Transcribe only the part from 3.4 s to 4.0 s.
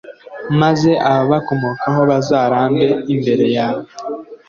yawe